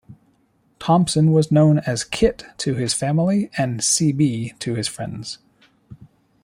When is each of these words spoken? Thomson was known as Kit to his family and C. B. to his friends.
Thomson 0.79 1.31
was 1.31 1.51
known 1.51 1.77
as 1.77 2.03
Kit 2.03 2.43
to 2.57 2.73
his 2.73 2.91
family 2.95 3.51
and 3.55 3.83
C. 3.83 4.11
B. 4.11 4.55
to 4.57 4.73
his 4.73 4.87
friends. 4.87 5.37